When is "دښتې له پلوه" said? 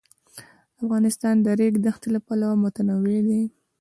1.85-2.55